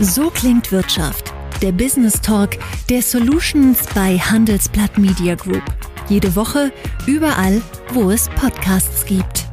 So 0.00 0.30
klingt 0.30 0.70
Wirtschaft. 0.70 1.34
Der 1.60 1.72
Business 1.72 2.20
Talk 2.20 2.50
der 2.88 3.02
Solutions 3.02 3.80
bei 3.96 4.16
Handelsblatt 4.16 4.96
Media 4.96 5.34
Group. 5.34 5.64
Jede 6.08 6.36
Woche, 6.36 6.72
überall, 7.06 7.60
wo 7.92 8.12
es 8.12 8.28
Podcasts 8.28 9.04
gibt. 9.04 9.47